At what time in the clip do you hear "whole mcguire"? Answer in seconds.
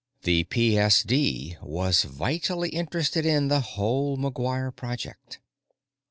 3.59-4.75